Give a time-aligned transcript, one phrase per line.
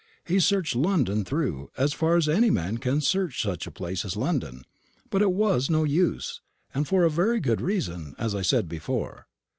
[0.25, 4.15] He searched London through, as far as any man can search such a place as
[4.17, 4.63] London;
[5.11, 6.41] but it was no use,
[6.73, 9.27] and for a very good reason, as I said before.